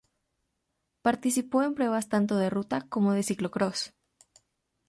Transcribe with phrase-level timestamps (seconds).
[1.03, 3.93] Participó en pruebas tanto de ruta como de ciclocrós.